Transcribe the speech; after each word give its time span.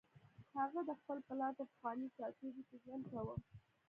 هغه 0.59 0.79
د 0.89 0.91
خپل 0.99 1.17
پلار 1.27 1.51
په 1.59 1.63
پخواني 1.71 2.07
ټاټوبي 2.17 2.61
کې 2.69 2.77
ژوند 2.83 3.03
کاوه 3.11 3.35